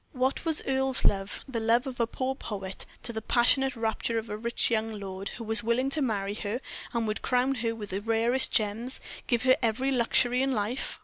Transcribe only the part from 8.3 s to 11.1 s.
gems, give her every luxury in life?